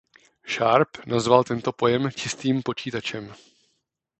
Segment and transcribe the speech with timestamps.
[0.45, 3.33] Sharp nazval tento pojem čistým počítačem.